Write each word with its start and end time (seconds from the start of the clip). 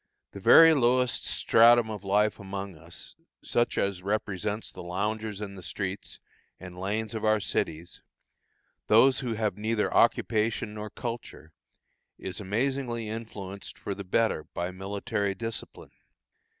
The 0.31 0.39
very 0.39 0.73
lowest 0.73 1.25
stratum 1.25 1.91
of 1.91 2.03
life 2.03 2.39
among 2.39 2.75
us, 2.75 3.13
such 3.43 3.77
as 3.77 4.01
represents 4.01 4.73
the 4.73 4.81
loungers 4.81 5.41
in 5.41 5.53
the 5.53 5.61
streets 5.61 6.19
and 6.59 6.75
lanes 6.79 7.13
of 7.13 7.23
our 7.23 7.39
cities, 7.39 8.01
those 8.87 9.19
who 9.19 9.35
have 9.35 9.59
neither 9.59 9.93
occupation 9.93 10.73
nor 10.73 10.89
culture, 10.89 11.53
is 12.17 12.41
amazingly 12.41 13.09
influenced 13.09 13.77
for 13.77 13.93
the 13.93 14.03
better 14.03 14.45
by 14.55 14.71
military 14.71 15.35
discipline. 15.35 15.91